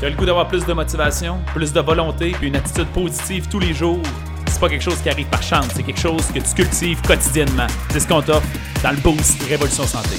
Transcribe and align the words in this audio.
Tu 0.00 0.06
as 0.06 0.10
le 0.10 0.16
goût 0.16 0.26
d'avoir 0.26 0.48
plus 0.48 0.66
de 0.66 0.72
motivation, 0.72 1.38
plus 1.54 1.72
de 1.72 1.80
volonté, 1.80 2.32
puis 2.32 2.48
une 2.48 2.56
attitude 2.56 2.88
positive 2.88 3.48
tous 3.48 3.60
les 3.60 3.72
jours? 3.72 4.02
C'est 4.48 4.58
pas 4.58 4.68
quelque 4.68 4.82
chose 4.82 5.00
qui 5.00 5.08
arrive 5.08 5.28
par 5.28 5.42
chance, 5.42 5.68
c'est 5.72 5.84
quelque 5.84 6.00
chose 6.00 6.26
que 6.32 6.40
tu 6.40 6.54
cultives 6.54 7.00
quotidiennement. 7.02 7.68
C'est 7.90 8.00
ce 8.00 8.08
qu'on 8.08 8.20
t'offre 8.20 8.46
dans 8.82 8.90
le 8.90 8.96
Boost 8.96 9.40
Révolution 9.44 9.84
Santé. 9.84 10.16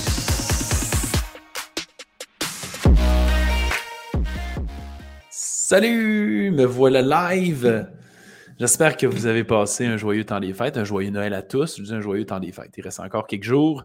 Salut, 5.30 6.52
me 6.52 6.64
voilà 6.64 7.02
live. 7.02 7.86
J'espère 8.57 8.96
que 8.96 9.05
vous 9.05 9.26
avez 9.26 9.44
passé 9.44 9.86
un 9.86 9.98
joyeux 9.98 10.23
temps 10.23 10.39
des 10.39 10.54
fêtes, 10.54 10.78
un 10.78 10.86
joyeux 10.86 11.10
Noël 11.10 11.34
à 11.34 11.42
tous. 11.42 11.78
Je 11.78 11.84
dis 11.84 11.94
un 11.94 12.00
joyeux 12.00 12.26
temps 12.26 12.39
des 12.39 12.54
fêtes. 12.54 12.71
Il 12.78 12.82
reste 12.82 13.02
encore 13.02 13.28
quelques 13.28 13.44
jours. 13.44 13.84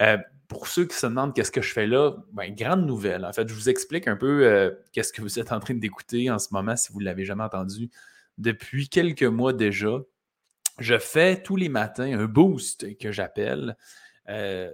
Euh, 0.00 0.18
pour 0.48 0.66
ceux 0.66 0.84
qui 0.84 0.96
se 0.96 1.06
demandent 1.06 1.34
qu'est-ce 1.34 1.50
que 1.50 1.62
je 1.62 1.72
fais 1.72 1.86
là, 1.86 2.12
ben, 2.32 2.54
grande 2.54 2.86
nouvelle. 2.86 3.24
En 3.24 3.32
fait, 3.32 3.48
je 3.48 3.54
vous 3.54 3.68
explique 3.68 4.08
un 4.08 4.16
peu 4.16 4.46
euh, 4.46 4.70
qu'est-ce 4.92 5.12
que 5.12 5.22
vous 5.22 5.38
êtes 5.38 5.52
en 5.52 5.60
train 5.60 5.74
d'écouter 5.74 6.30
en 6.30 6.38
ce 6.38 6.48
moment 6.52 6.76
si 6.76 6.92
vous 6.92 7.00
ne 7.00 7.04
l'avez 7.04 7.24
jamais 7.24 7.44
entendu. 7.44 7.90
Depuis 8.36 8.88
quelques 8.88 9.22
mois 9.22 9.52
déjà, 9.52 10.00
je 10.78 10.98
fais 10.98 11.42
tous 11.42 11.56
les 11.56 11.68
matins 11.68 12.18
un 12.18 12.26
boost 12.26 12.98
que 12.98 13.12
j'appelle. 13.12 13.76
Euh, 14.28 14.70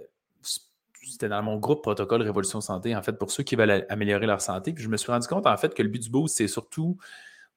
c'était 1.03 1.29
dans 1.29 1.41
mon 1.41 1.57
groupe 1.57 1.81
Protocole 1.81 2.21
Révolution 2.21 2.61
Santé, 2.61 2.95
en 2.95 3.01
fait, 3.01 3.13
pour 3.13 3.31
ceux 3.31 3.43
qui 3.43 3.55
veulent 3.55 3.85
améliorer 3.89 4.27
leur 4.27 4.41
santé. 4.41 4.73
Puis 4.73 4.83
je 4.83 4.89
me 4.89 4.97
suis 4.97 5.11
rendu 5.11 5.27
compte, 5.27 5.47
en 5.47 5.57
fait, 5.57 5.73
que 5.73 5.81
le 5.81 5.89
but 5.89 6.03
du 6.03 6.09
boost, 6.09 6.37
c'est 6.37 6.47
surtout 6.47 6.97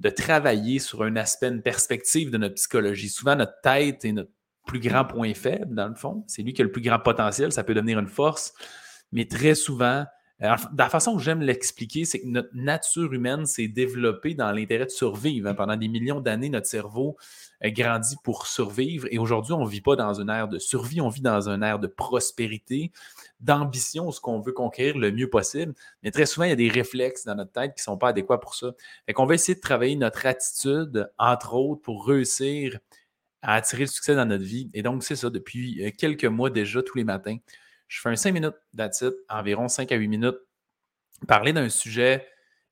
de 0.01 0.11
travailler 0.11 0.79
sur 0.79 1.03
un 1.03 1.17
aspect, 1.17 1.49
une 1.49 1.63
perspective 1.63 2.31
de 2.31 2.39
notre 2.39 2.55
psychologie. 2.55 3.09
Souvent, 3.09 3.37
notre 3.37 3.61
tête 3.63 4.05
et 4.05 4.13
notre 4.13 4.31
plus 4.67 4.81
grand 4.81 5.05
point 5.05 5.35
faible, 5.35 5.75
dans 5.75 5.89
le 5.89 5.95
fond. 5.95 6.25
C'est 6.27 6.43
lui 6.43 6.53
qui 6.53 6.63
a 6.63 6.65
le 6.65 6.73
plus 6.73 6.83
grand 6.83 6.99
potentiel, 6.99 7.53
ça 7.53 7.65
peut 7.65 7.75
devenir 7.75 7.99
une 7.99 8.09
force. 8.09 8.55
Mais 9.13 9.27
très 9.27 9.55
souvent, 9.55 10.05
euh, 10.43 10.57
la 10.77 10.89
façon 10.89 11.17
que 11.17 11.23
j'aime 11.23 11.41
l'expliquer, 11.41 12.05
c'est 12.05 12.21
que 12.21 12.27
notre 12.27 12.51
nature 12.55 13.13
humaine 13.13 13.47
s'est 13.47 13.69
développée 13.69 14.35
dans 14.35 14.51
l'intérêt 14.51 14.87
de 14.87 14.91
survivre. 14.91 15.49
Hein. 15.49 15.55
Pendant 15.55 15.77
des 15.77 15.87
millions 15.87 16.21
d'années, 16.21 16.49
notre 16.49 16.67
cerveau 16.67 17.17
a 17.61 17.71
grandi 17.71 18.17
pour 18.25 18.49
survivre. 18.49 19.07
Et 19.11 19.19
aujourd'hui, 19.19 19.53
on 19.53 19.65
ne 19.65 19.69
vit 19.69 19.81
pas 19.81 19.95
dans 19.95 20.21
une 20.21 20.29
ère 20.29 20.49
de 20.49 20.59
survie, 20.59 21.01
on 21.01 21.09
vit 21.09 21.21
dans 21.21 21.49
une 21.49 21.63
ère 21.63 21.79
de 21.79 21.87
prospérité, 21.87 22.91
d'ambition, 23.39 24.11
ce 24.11 24.21
qu'on 24.21 24.41
veut 24.41 24.53
conquérir 24.53 24.99
le 24.99 25.13
mieux 25.13 25.31
possible. 25.31 25.73
Mais 26.03 26.11
très 26.11 26.27
souvent, 26.27 26.47
il 26.47 26.51
y 26.51 26.53
a 26.53 26.57
des 26.57 26.69
réflexes 26.69 27.25
dans 27.25 27.37
notre 27.37 27.53
tête 27.53 27.75
qui 27.75 27.81
ne 27.81 27.85
sont 27.85 27.99
pas 27.99 28.09
adéquats 28.09 28.39
pour 28.39 28.57
ça. 28.57 28.73
Et 29.07 29.13
qu'on 29.13 29.27
va 29.27 29.35
essayer 29.35 29.55
de 29.55 29.61
travailler 29.61 29.95
notre 29.95 30.27
attitude, 30.27 31.11
entre 31.17 31.55
autres, 31.55 31.83
pour 31.83 32.09
réussir 32.09 32.81
à 33.45 33.55
attirer 33.55 33.83
le 33.83 33.89
succès 33.89 34.17
dans 34.17 34.25
notre 34.25 34.43
vie. 34.43 34.71
Et 34.73 34.83
donc, 34.83 35.05
c'est 35.05 35.17
ça, 35.17 35.29
depuis 35.31 35.85
euh, 35.85 35.91
quelques 35.97 36.25
mois 36.25 36.51
déjà, 36.51 36.83
tous 36.83 36.97
les 36.97 37.05
matins, 37.05 37.37
je 37.89 38.01
fais 38.01 38.09
un 38.09 38.17
5 38.17 38.33
minutes 38.33 38.55
that's 38.77 39.05
environ 39.29 39.69
5 39.69 39.93
à 39.93 39.97
8 39.97 40.09
minutes, 40.09 40.39
parler 41.29 41.53
d'un 41.53 41.69
sujet 41.69 42.27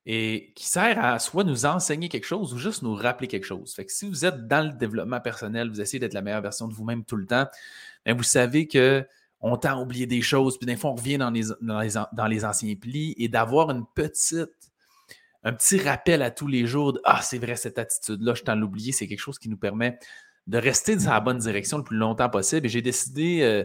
et 0.05 0.51
qui 0.55 0.67
sert 0.67 1.01
à 1.03 1.19
soit 1.19 1.43
nous 1.43 1.65
enseigner 1.65 2.09
quelque 2.09 2.25
chose 2.25 2.53
ou 2.53 2.57
juste 2.57 2.81
nous 2.81 2.95
rappeler 2.95 3.27
quelque 3.27 3.45
chose. 3.45 3.73
Fait 3.73 3.85
que 3.85 3.91
si 3.91 4.09
vous 4.09 4.25
êtes 4.25 4.47
dans 4.47 4.67
le 4.67 4.73
développement 4.73 5.21
personnel, 5.21 5.69
vous 5.69 5.79
essayez 5.79 5.99
d'être 5.99 6.13
la 6.13 6.21
meilleure 6.21 6.41
version 6.41 6.67
de 6.67 6.73
vous-même 6.73 7.05
tout 7.05 7.15
le 7.15 7.25
temps, 7.25 7.45
bien 8.03 8.15
vous 8.15 8.23
savez 8.23 8.67
que 8.67 9.05
on 9.39 9.55
tend 9.57 9.77
à 9.77 9.81
oublier 9.81 10.07
des 10.07 10.21
choses, 10.21 10.57
puis 10.57 10.65
des 10.65 10.75
fois 10.75 10.91
on 10.91 10.95
revient 10.95 11.17
dans 11.17 11.29
les, 11.29 11.43
dans 11.61 12.27
les, 12.27 12.45
anciens 12.45 12.75
plis 12.75 13.13
et 13.17 13.27
d'avoir 13.27 13.69
une 13.69 13.85
petite 13.93 14.49
un 15.43 15.53
petit 15.53 15.79
rappel 15.79 16.21
à 16.21 16.31
tous 16.31 16.47
les 16.47 16.65
jours 16.65 16.93
de 16.93 17.01
Ah, 17.03 17.21
c'est 17.21 17.37
vrai, 17.37 17.57
cette 17.57 17.77
attitude-là, 17.77 18.33
je 18.33 18.43
t'en 18.43 18.55
l'oublier, 18.55 18.93
c'est 18.93 19.07
quelque 19.07 19.19
chose 19.19 19.37
qui 19.37 19.49
nous 19.49 19.57
permet 19.57 19.99
de 20.47 20.57
rester 20.57 20.95
dans 20.95 21.11
la 21.11 21.19
bonne 21.19 21.37
direction 21.37 21.77
le 21.77 21.83
plus 21.83 21.97
longtemps 21.97 22.29
possible. 22.29 22.65
Et 22.65 22.69
j'ai 22.69 22.81
décidé 22.81 23.41
euh, 23.41 23.63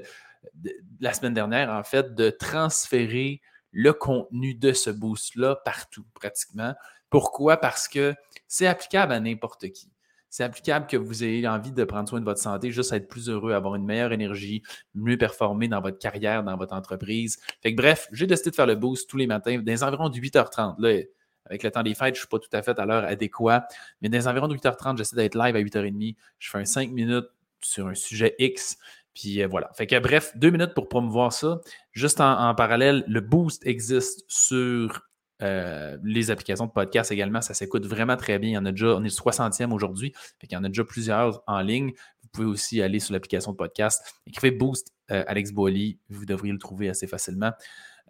la 1.01 1.13
semaine 1.13 1.35
dernière, 1.35 1.71
en 1.71 1.83
fait, 1.83 2.15
de 2.15 2.31
transférer 2.31 3.41
le 3.73 3.93
contenu 3.93 4.55
de 4.55 4.73
ce 4.73 4.91
boost-là 4.91 5.57
partout, 5.65 6.05
pratiquement. 6.15 6.75
Pourquoi? 7.11 7.57
Parce 7.57 7.89
que 7.89 8.15
c'est 8.47 8.67
applicable 8.67 9.13
à 9.13 9.21
n'importe 9.21 9.71
qui. 9.71 9.91
C'est 10.31 10.45
applicable 10.45 10.87
que 10.87 10.97
vous 10.97 11.25
ayez 11.25 11.49
envie 11.49 11.73
de 11.73 11.85
prendre 11.85 12.09
soin 12.09 12.21
de 12.21 12.25
votre 12.25 12.41
santé, 12.41 12.71
juste 12.71 12.93
être 12.93 13.09
plus 13.09 13.31
heureux, 13.31 13.53
avoir 13.53 13.75
une 13.77 13.85
meilleure 13.85 14.13
énergie, 14.13 14.63
mieux 14.95 15.17
performer 15.17 15.69
dans 15.69 15.81
votre 15.81 15.99
carrière, 15.99 16.45
dans 16.45 16.57
votre 16.57 16.75
entreprise. 16.75 17.39
Fait 17.63 17.73
que 17.73 17.77
bref, 17.77 18.09
j'ai 18.13 18.27
décidé 18.27 18.51
de 18.51 18.55
faire 18.55 18.67
le 18.67 18.75
boost 18.75 19.09
tous 19.09 19.17
les 19.17 19.27
matins, 19.27 19.57
dans 19.57 19.65
les 19.65 19.83
environs 19.83 20.11
de 20.11 20.19
8h30. 20.19 20.75
Là, 20.79 21.03
avec 21.49 21.63
le 21.63 21.71
temps 21.71 21.83
des 21.83 21.95
fêtes, 21.95 22.15
je 22.15 22.21
ne 22.21 22.27
suis 22.27 22.29
pas 22.29 22.39
tout 22.39 22.49
à 22.53 22.63
fait 22.63 22.79
à 22.79 22.87
l'heure 22.87 23.05
adéquate. 23.05 23.73
Mais 24.01 24.09
dans 24.09 24.19
les 24.19 24.29
environs 24.29 24.49
de 24.49 24.57
8h30, 24.57 24.99
j'essaie 24.99 25.17
d'être 25.17 25.35
live 25.35 25.57
à 25.57 25.61
8h30. 25.61 26.17
Je 26.39 26.51
fais 26.51 26.59
un 26.59 26.65
5 26.65 26.91
minutes 26.91 27.29
sur 27.61 27.89
un 27.89 27.95
sujet 27.95 28.35
X. 28.39 28.79
Puis 29.15 29.43
euh, 29.43 29.49
voilà. 29.49 29.71
Fait 29.75 29.87
que 29.87 29.99
bref, 29.99 30.33
deux 30.37 30.51
minutes 30.51 30.75
pour 30.75 30.89
promouvoir 30.89 31.33
ça. 31.33 31.61
Juste 31.93 32.21
en, 32.21 32.55
parallèle, 32.55 33.05
le 33.09 33.21
boost 33.21 33.67
existe 33.67 34.25
sur 34.29 35.03
euh, 35.43 35.97
les 36.05 36.31
applications 36.31 36.67
de 36.67 36.71
podcast 36.71 37.11
également. 37.11 37.41
Ça 37.41 37.55
s'écoute 37.55 37.87
vraiment 37.87 38.17
très 38.17 38.39
bien. 38.39 38.51
Il 38.51 38.55
y 38.55 38.59
en 38.59 38.65
a 38.65 38.73
déjà, 38.73 38.95
on 38.95 39.05
est 39.05 39.17
60e 39.17 39.73
aujourd'hui. 39.73 40.13
Qu'il 40.41 40.53
y 40.53 40.57
en 40.57 40.65
a 40.65 40.69
déjà 40.69 40.85
plusieurs 40.85 41.43
en 41.47 41.61
ligne. 41.61 41.93
Vous 42.23 42.29
pouvez 42.33 42.47
aussi 42.47 42.83
aller 42.83 43.01
sur 43.01 43.13
l'application 43.13 43.53
de 43.53 43.57
podcast. 43.57 44.23
Écrivez 44.27 44.57
Boost 44.57 44.93
euh, 45.11 45.25
Alex 45.27 45.53
Boily. 45.53 45.99
Vous 46.09 46.25
devriez 46.25 46.53
le 46.53 46.59
trouver 46.59 46.89
assez 46.89 47.07
facilement. 47.07 47.53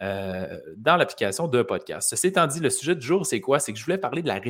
Euh, 0.00 0.60
dans 0.76 0.96
l'application 0.96 1.48
de 1.48 1.60
podcast. 1.62 2.10
Ceci 2.10 2.28
étant 2.28 2.46
dit, 2.46 2.60
le 2.60 2.70
sujet 2.70 2.94
du 2.94 3.04
jour, 3.04 3.26
c'est 3.26 3.40
quoi? 3.40 3.58
C'est 3.58 3.72
que 3.72 3.78
je 3.78 3.84
voulais 3.84 3.98
parler 3.98 4.22
de 4.22 4.28
la 4.28 4.40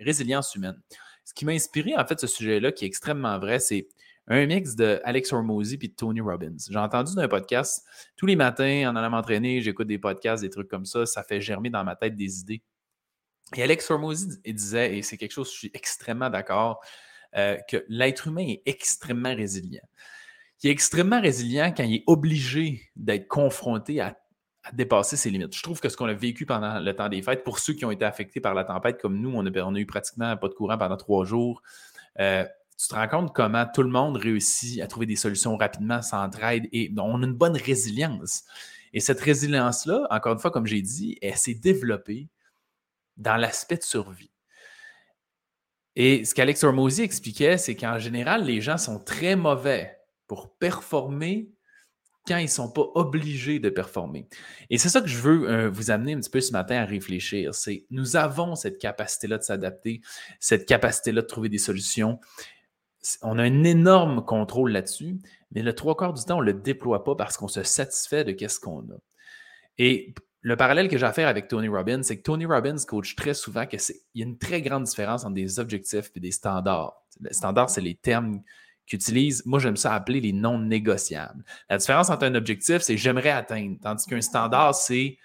résilience 0.00 0.54
humaine. 0.54 0.78
Ce 1.24 1.32
qui 1.32 1.46
m'a 1.46 1.52
inspiré, 1.52 1.96
en 1.96 2.04
fait, 2.06 2.20
ce 2.20 2.26
sujet-là, 2.26 2.72
qui 2.72 2.84
est 2.84 2.88
extrêmement 2.88 3.38
vrai, 3.38 3.58
c'est 3.58 3.88
un 4.28 4.44
mix 4.44 4.74
de 4.74 5.00
Alex 5.04 5.32
Hormozy 5.32 5.78
et 5.80 5.88
de 5.88 5.94
Tony 5.94 6.20
Robbins. 6.20 6.56
J'ai 6.68 6.78
entendu 6.78 7.14
dans 7.14 7.22
un 7.22 7.28
podcast 7.28 7.86
tous 8.16 8.26
les 8.26 8.36
matins 8.36 8.90
en 8.90 8.96
allant 8.96 9.10
m'entraîner, 9.10 9.62
j'écoute 9.62 9.86
des 9.86 9.98
podcasts, 9.98 10.42
des 10.42 10.50
trucs 10.50 10.68
comme 10.68 10.84
ça, 10.84 11.06
ça 11.06 11.22
fait 11.22 11.40
germer 11.40 11.70
dans 11.70 11.82
ma 11.82 11.96
tête 11.96 12.14
des 12.14 12.40
idées. 12.40 12.62
Et 13.54 13.62
Alex 13.62 13.90
Hormozy 13.90 14.40
disait, 14.44 14.98
et 14.98 15.02
c'est 15.02 15.16
quelque 15.16 15.32
chose, 15.32 15.50
je 15.52 15.56
suis 15.56 15.70
extrêmement 15.72 16.28
d'accord, 16.28 16.80
euh, 17.36 17.56
que 17.70 17.84
l'être 17.88 18.26
humain 18.26 18.46
est 18.46 18.62
extrêmement 18.66 19.34
résilient. 19.34 19.84
Il 20.62 20.68
est 20.68 20.72
extrêmement 20.72 21.20
résilient 21.20 21.72
quand 21.76 21.84
il 21.84 21.96
est 21.96 22.04
obligé 22.06 22.82
d'être 22.96 23.28
confronté 23.28 24.00
à 24.00 24.18
dépasser 24.72 25.16
ses 25.16 25.30
limites. 25.30 25.54
Je 25.54 25.62
trouve 25.62 25.80
que 25.80 25.88
ce 25.88 25.96
qu'on 25.96 26.06
a 26.06 26.14
vécu 26.14 26.46
pendant 26.46 26.78
le 26.80 26.94
temps 26.94 27.08
des 27.08 27.22
fêtes, 27.22 27.44
pour 27.44 27.58
ceux 27.58 27.74
qui 27.74 27.84
ont 27.84 27.90
été 27.90 28.04
affectés 28.04 28.40
par 28.40 28.54
la 28.54 28.64
tempête, 28.64 29.00
comme 29.00 29.18
nous, 29.20 29.32
on 29.34 29.46
a, 29.46 29.78
eu 29.78 29.86
pratiquement 29.86 30.36
pas 30.36 30.48
de 30.48 30.54
courant 30.54 30.78
pendant 30.78 30.96
trois 30.96 31.24
jours. 31.24 31.62
Euh, 32.18 32.44
tu 32.78 32.88
te 32.88 32.94
rends 32.94 33.08
compte 33.08 33.34
comment 33.34 33.66
tout 33.72 33.82
le 33.82 33.88
monde 33.88 34.16
réussit 34.16 34.80
à 34.80 34.86
trouver 34.86 35.06
des 35.06 35.16
solutions 35.16 35.56
rapidement, 35.56 36.02
s'entraide 36.02 36.68
et 36.72 36.92
on 36.98 37.22
a 37.22 37.26
une 37.26 37.32
bonne 37.32 37.56
résilience. 37.56 38.44
Et 38.92 39.00
cette 39.00 39.20
résilience-là, 39.20 40.06
encore 40.10 40.34
une 40.34 40.38
fois, 40.38 40.50
comme 40.50 40.66
j'ai 40.66 40.82
dit, 40.82 41.18
elle 41.22 41.36
s'est 41.36 41.54
développée 41.54 42.28
dans 43.16 43.36
l'aspect 43.36 43.76
de 43.76 43.82
survie. 43.82 44.30
Et 45.94 46.26
ce 46.26 46.34
qu'Alex 46.34 46.62
Hormozy 46.62 47.02
expliquait, 47.02 47.56
c'est 47.56 47.74
qu'en 47.74 47.98
général, 47.98 48.44
les 48.44 48.60
gens 48.60 48.76
sont 48.76 48.98
très 48.98 49.34
mauvais 49.34 49.98
pour 50.26 50.54
performer 50.56 51.50
quand 52.26 52.38
ils 52.38 52.44
ne 52.44 52.48
sont 52.48 52.70
pas 52.70 52.86
obligés 52.94 53.58
de 53.58 53.70
performer. 53.70 54.28
Et 54.70 54.78
c'est 54.78 54.88
ça 54.88 55.00
que 55.00 55.06
je 55.06 55.18
veux 55.18 55.48
euh, 55.48 55.70
vous 55.70 55.90
amener 55.90 56.14
un 56.14 56.20
petit 56.20 56.30
peu 56.30 56.40
ce 56.40 56.52
matin 56.52 56.76
à 56.76 56.84
réfléchir. 56.84 57.54
C'est 57.54 57.86
nous 57.90 58.16
avons 58.16 58.54
cette 58.54 58.78
capacité-là 58.78 59.38
de 59.38 59.42
s'adapter, 59.42 60.00
cette 60.40 60.66
capacité-là 60.66 61.22
de 61.22 61.26
trouver 61.26 61.48
des 61.48 61.58
solutions. 61.58 62.18
On 63.22 63.38
a 63.38 63.42
un 63.42 63.64
énorme 63.64 64.24
contrôle 64.24 64.72
là-dessus, 64.72 65.18
mais 65.52 65.62
le 65.62 65.74
trois 65.74 65.96
quarts 65.96 66.12
du 66.12 66.24
temps, 66.24 66.38
on 66.38 66.40
ne 66.40 66.46
le 66.46 66.54
déploie 66.54 67.04
pas 67.04 67.14
parce 67.14 67.36
qu'on 67.36 67.48
se 67.48 67.62
satisfait 67.62 68.24
de 68.24 68.48
ce 68.48 68.58
qu'on 68.58 68.80
a. 68.80 68.98
Et 69.78 70.14
le 70.40 70.56
parallèle 70.56 70.88
que 70.88 70.96
j'ai 70.96 71.06
à 71.06 71.12
faire 71.12 71.28
avec 71.28 71.48
Tony 71.48 71.68
Robbins, 71.68 72.02
c'est 72.02 72.18
que 72.18 72.22
Tony 72.22 72.46
Robbins 72.46 72.76
coach 72.86 73.16
très 73.16 73.34
souvent 73.34 73.66
qu'il 73.66 73.80
y 74.14 74.22
a 74.22 74.26
une 74.26 74.38
très 74.38 74.62
grande 74.62 74.84
différence 74.84 75.24
entre 75.24 75.34
des 75.34 75.58
objectifs 75.58 76.10
et 76.14 76.20
des 76.20 76.30
standards. 76.30 76.94
Les 77.20 77.32
standards, 77.32 77.70
c'est 77.70 77.80
les 77.80 77.94
termes 77.94 78.42
qu'utilise, 78.86 79.44
moi 79.46 79.58
j'aime 79.58 79.76
ça 79.76 79.94
appeler 79.94 80.20
les 80.20 80.32
non 80.32 80.58
négociables. 80.58 81.44
La 81.68 81.78
différence 81.78 82.10
entre 82.10 82.24
un 82.24 82.34
objectif, 82.34 82.82
c'est 82.82 82.96
j'aimerais 82.96 83.30
atteindre, 83.30 83.76
tandis 83.82 84.06
qu'un 84.06 84.20
standard, 84.20 84.74
c'est 84.74 85.18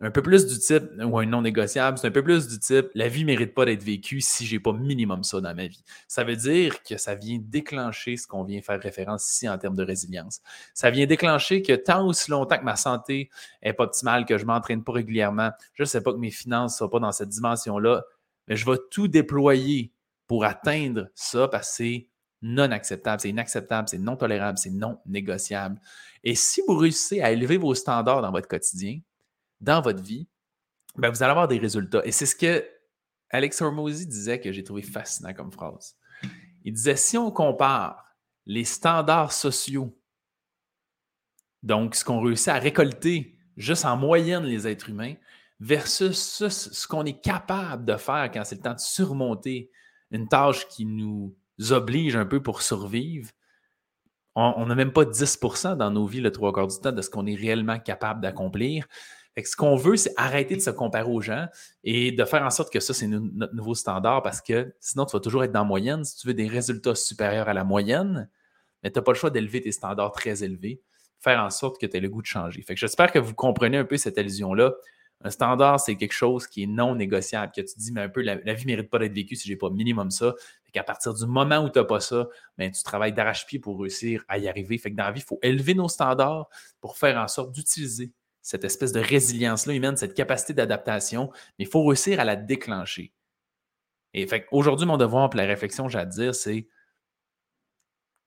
un 0.00 0.12
peu 0.12 0.22
plus 0.22 0.46
du 0.46 0.58
type, 0.58 0.84
ou 1.02 1.18
un 1.18 1.26
non 1.26 1.42
négociable, 1.42 1.98
c'est 1.98 2.06
un 2.06 2.12
peu 2.12 2.22
plus 2.22 2.46
du 2.46 2.60
type, 2.60 2.86
la 2.94 3.08
vie 3.08 3.22
ne 3.22 3.26
mérite 3.26 3.52
pas 3.52 3.64
d'être 3.64 3.82
vécue 3.82 4.20
si 4.20 4.46
je 4.46 4.54
n'ai 4.54 4.60
pas 4.60 4.72
minimum 4.72 5.24
ça 5.24 5.40
dans 5.40 5.54
ma 5.54 5.66
vie. 5.66 5.82
Ça 6.06 6.22
veut 6.22 6.36
dire 6.36 6.82
que 6.84 6.96
ça 6.96 7.16
vient 7.16 7.38
déclencher 7.42 8.16
ce 8.16 8.28
qu'on 8.28 8.44
vient 8.44 8.62
faire 8.62 8.80
référence 8.80 9.28
ici 9.32 9.48
en 9.48 9.58
termes 9.58 9.74
de 9.74 9.82
résilience. 9.82 10.40
Ça 10.72 10.90
vient 10.90 11.06
déclencher 11.06 11.62
que 11.62 11.72
tant 11.72 12.06
aussi 12.06 12.30
longtemps 12.30 12.58
que 12.58 12.64
ma 12.64 12.76
santé 12.76 13.28
n'est 13.64 13.72
pas 13.72 13.84
optimale, 13.84 14.24
que 14.24 14.38
je 14.38 14.44
ne 14.44 14.48
m'entraîne 14.48 14.84
pas 14.84 14.92
régulièrement, 14.92 15.50
je 15.74 15.82
sais 15.82 16.00
pas 16.00 16.12
que 16.12 16.18
mes 16.18 16.30
finances 16.30 16.74
ne 16.74 16.78
sont 16.78 16.88
pas 16.88 17.00
dans 17.00 17.12
cette 17.12 17.30
dimension-là, 17.30 18.04
mais 18.46 18.54
je 18.54 18.70
vais 18.70 18.78
tout 18.92 19.08
déployer 19.08 19.92
pour 20.28 20.44
atteindre 20.44 21.08
ça 21.14 21.48
parce 21.48 21.76
que 21.76 22.04
non 22.42 22.70
acceptable, 22.70 23.20
c'est 23.20 23.30
inacceptable, 23.30 23.88
c'est 23.88 23.98
non 23.98 24.16
tolérable, 24.16 24.58
c'est 24.58 24.70
non 24.70 25.00
négociable. 25.06 25.80
Et 26.24 26.34
si 26.34 26.62
vous 26.66 26.76
réussissez 26.76 27.20
à 27.20 27.32
élever 27.32 27.56
vos 27.56 27.74
standards 27.74 28.22
dans 28.22 28.30
votre 28.30 28.48
quotidien, 28.48 29.00
dans 29.60 29.80
votre 29.80 30.02
vie, 30.02 30.28
ben 30.96 31.10
vous 31.10 31.22
allez 31.22 31.30
avoir 31.30 31.48
des 31.48 31.58
résultats. 31.58 32.04
Et 32.04 32.12
c'est 32.12 32.26
ce 32.26 32.36
que 32.36 32.64
Alex 33.30 33.60
Hormozy 33.60 34.06
disait 34.06 34.40
que 34.40 34.52
j'ai 34.52 34.64
trouvé 34.64 34.82
fascinant 34.82 35.34
comme 35.34 35.52
phrase. 35.52 35.96
Il 36.64 36.72
disait 36.72 36.96
si 36.96 37.16
on 37.18 37.30
compare 37.30 38.04
les 38.46 38.64
standards 38.64 39.32
sociaux, 39.32 39.96
donc 41.62 41.94
ce 41.94 42.04
qu'on 42.04 42.20
réussit 42.20 42.48
à 42.48 42.58
récolter 42.58 43.38
juste 43.56 43.84
en 43.84 43.96
moyenne 43.96 44.44
les 44.44 44.66
êtres 44.66 44.88
humains, 44.88 45.14
versus 45.60 46.46
ce 46.48 46.86
qu'on 46.86 47.04
est 47.04 47.20
capable 47.20 47.84
de 47.84 47.96
faire 47.96 48.30
quand 48.32 48.44
c'est 48.44 48.56
le 48.56 48.62
temps 48.62 48.74
de 48.74 48.78
surmonter 48.78 49.70
une 50.10 50.28
tâche 50.28 50.68
qui 50.68 50.86
nous 50.86 51.36
oblige 51.70 52.16
un 52.16 52.26
peu 52.26 52.42
pour 52.42 52.62
survivre, 52.62 53.30
on 54.34 54.66
n'a 54.66 54.74
même 54.76 54.92
pas 54.92 55.04
10% 55.04 55.76
dans 55.76 55.90
nos 55.90 56.06
vies 56.06 56.20
le 56.20 56.30
trois 56.30 56.52
quarts 56.52 56.68
du 56.68 56.78
temps 56.78 56.92
de 56.92 57.02
ce 57.02 57.10
qu'on 57.10 57.26
est 57.26 57.34
réellement 57.34 57.78
capable 57.80 58.20
d'accomplir. 58.20 58.86
Ce 59.44 59.56
qu'on 59.56 59.76
veut, 59.76 59.96
c'est 59.96 60.12
arrêter 60.16 60.56
de 60.56 60.60
se 60.60 60.70
comparer 60.70 61.08
aux 61.08 61.20
gens 61.20 61.46
et 61.84 62.12
de 62.12 62.24
faire 62.24 62.42
en 62.42 62.50
sorte 62.50 62.72
que 62.72 62.80
ça, 62.80 62.94
c'est 62.94 63.06
notre 63.06 63.54
nouveau 63.54 63.74
standard 63.74 64.22
parce 64.22 64.40
que 64.40 64.74
sinon, 64.80 65.06
tu 65.06 65.12
vas 65.16 65.20
toujours 65.20 65.44
être 65.44 65.52
dans 65.52 65.60
la 65.60 65.66
moyenne. 65.66 66.04
Si 66.04 66.16
tu 66.16 66.26
veux 66.26 66.34
des 66.34 66.48
résultats 66.48 66.94
supérieurs 66.94 67.48
à 67.48 67.54
la 67.54 67.64
moyenne, 67.64 68.28
mais 68.82 68.90
tu 68.90 68.98
n'as 68.98 69.02
pas 69.02 69.12
le 69.12 69.18
choix 69.18 69.30
d'élever 69.30 69.60
tes 69.60 69.72
standards 69.72 70.12
très 70.12 70.42
élevés, 70.42 70.80
faire 71.20 71.40
en 71.40 71.50
sorte 71.50 71.80
que 71.80 71.86
tu 71.86 71.96
aies 71.96 72.00
le 72.00 72.08
goût 72.08 72.22
de 72.22 72.26
changer. 72.26 72.64
J'espère 72.68 73.12
que 73.12 73.18
vous 73.18 73.34
comprenez 73.34 73.76
un 73.76 73.84
peu 73.84 73.96
cette 73.96 74.18
allusion-là. 74.18 74.72
Un 75.22 75.30
standard, 75.30 75.80
c'est 75.80 75.96
quelque 75.96 76.12
chose 76.12 76.46
qui 76.46 76.62
est 76.62 76.68
non 76.68 76.94
négociable, 76.94 77.52
que 77.54 77.60
tu 77.60 77.74
dis, 77.76 77.90
mais 77.90 78.02
un 78.02 78.08
peu, 78.08 78.22
la, 78.22 78.36
vie 78.36 78.66
ne 78.66 78.66
mérite 78.66 78.88
pas 78.88 79.00
d'être 79.00 79.14
vécue 79.14 79.34
si 79.34 79.48
je 79.48 79.52
n'ai 79.52 79.58
pas 79.58 79.68
minimum 79.68 80.10
ça. 80.10 80.34
Fait 80.68 80.72
qu'à 80.72 80.84
partir 80.84 81.14
du 81.14 81.24
moment 81.24 81.64
où 81.64 81.70
tu 81.70 81.78
n'as 81.78 81.86
pas 81.86 81.98
ça, 81.98 82.28
ben, 82.58 82.70
tu 82.70 82.82
travailles 82.82 83.14
d'arrache-pied 83.14 83.58
pour 83.58 83.80
réussir 83.80 84.22
à 84.28 84.36
y 84.36 84.48
arriver. 84.48 84.76
Fait 84.76 84.90
que 84.90 84.96
dans 84.96 85.04
la 85.04 85.12
vie, 85.12 85.20
il 85.20 85.26
faut 85.26 85.38
élever 85.40 85.72
nos 85.72 85.88
standards 85.88 86.50
pour 86.82 86.98
faire 86.98 87.16
en 87.16 87.26
sorte 87.26 87.52
d'utiliser 87.52 88.12
cette 88.42 88.64
espèce 88.64 88.92
de 88.92 89.00
résilience-là 89.00 89.72
humaine, 89.72 89.96
cette 89.96 90.12
capacité 90.12 90.52
d'adaptation, 90.52 91.30
mais 91.58 91.64
il 91.64 91.68
faut 91.68 91.86
réussir 91.86 92.20
à 92.20 92.24
la 92.24 92.36
déclencher. 92.36 93.14
Et 94.12 94.26
fait 94.26 94.46
aujourd'hui, 94.50 94.86
mon 94.86 94.98
devoir 94.98 95.30
pour 95.30 95.38
la 95.38 95.46
réflexion, 95.46 95.88
j'ai 95.88 95.98
à 95.98 96.04
dire, 96.04 96.34
c'est 96.34 96.68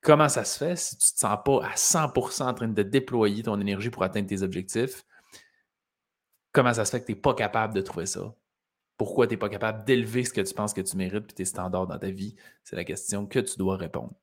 comment 0.01 0.29
ça 0.29 0.43
se 0.43 0.57
fait 0.57 0.75
si 0.75 0.97
tu 0.97 1.05
ne 1.05 1.13
te 1.13 1.19
sens 1.19 1.37
pas 1.45 1.63
à 1.63 1.75
100% 1.75 2.43
en 2.43 2.53
train 2.55 2.67
de 2.67 2.83
déployer 2.83 3.43
ton 3.43 3.61
énergie 3.61 3.91
pour 3.91 4.03
atteindre 4.03 4.27
tes 4.27 4.41
objectifs? 4.41 5.05
Comment 6.53 6.73
ça 6.73 6.85
se 6.85 6.91
fait 6.91 7.01
que 7.01 7.05
tu 7.05 7.11
n'es 7.11 7.19
pas 7.19 7.35
capable 7.35 7.75
de 7.75 7.81
trouver 7.81 8.07
ça? 8.07 8.33
Pourquoi 9.01 9.25
tu 9.25 9.33
n'es 9.33 9.37
pas 9.37 9.49
capable 9.49 9.83
d'élever 9.83 10.23
ce 10.23 10.31
que 10.31 10.41
tu 10.41 10.53
penses 10.53 10.75
que 10.75 10.81
tu 10.81 10.95
mérites 10.95 11.31
et 11.31 11.33
tes 11.33 11.45
standards 11.45 11.87
dans 11.87 11.97
ta 11.97 12.11
vie? 12.11 12.35
C'est 12.63 12.75
la 12.75 12.83
question 12.83 13.25
que 13.25 13.39
tu 13.39 13.57
dois 13.57 13.75
répondre. 13.75 14.13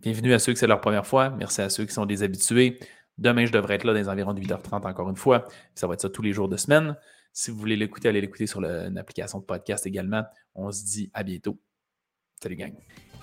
Bienvenue 0.00 0.32
à 0.32 0.40
ceux 0.40 0.54
qui 0.54 0.58
c'est 0.58 0.66
leur 0.66 0.80
première 0.80 1.06
fois. 1.06 1.30
Merci 1.30 1.60
à 1.60 1.70
ceux 1.70 1.84
qui 1.84 1.94
sont 1.94 2.04
des 2.04 2.24
habitués. 2.24 2.80
Demain, 3.16 3.46
je 3.46 3.52
devrais 3.52 3.76
être 3.76 3.84
là 3.84 3.92
dans 3.92 4.00
les 4.00 4.08
environs 4.08 4.34
de 4.34 4.40
8h30 4.40 4.88
encore 4.88 5.08
une 5.08 5.14
fois. 5.14 5.46
Ça 5.76 5.86
va 5.86 5.94
être 5.94 6.00
ça 6.00 6.10
tous 6.10 6.22
les 6.22 6.32
jours 6.32 6.48
de 6.48 6.56
semaine. 6.56 6.96
Si 7.32 7.52
vous 7.52 7.58
voulez 7.58 7.76
l'écouter, 7.76 8.08
allez 8.08 8.20
l'écouter 8.20 8.48
sur 8.48 8.60
une 8.64 8.98
application 8.98 9.38
de 9.38 9.44
podcast 9.44 9.86
également. 9.86 10.24
On 10.56 10.72
se 10.72 10.84
dit 10.84 11.12
à 11.14 11.22
bientôt. 11.22 11.60
Salut 12.42 12.56
gang. 12.56 12.74